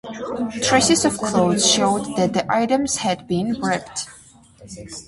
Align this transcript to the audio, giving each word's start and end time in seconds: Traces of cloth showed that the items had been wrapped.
Traces 0.63 1.05
of 1.05 1.15
cloth 1.19 1.63
showed 1.63 2.15
that 2.17 2.33
the 2.33 2.43
items 2.51 2.95
had 2.95 3.27
been 3.27 3.59
wrapped. 3.61 4.07